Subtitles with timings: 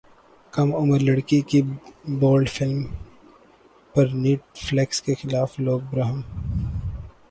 [0.53, 1.61] کم عمر لڑکی کی
[2.19, 2.83] بولڈ فلم
[3.95, 6.21] پر نیٹ فلیکس کے خلاف لوگ برہم